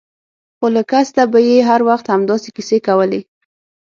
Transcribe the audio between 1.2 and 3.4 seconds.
به يې هر وخت همداسې کيسې کولې.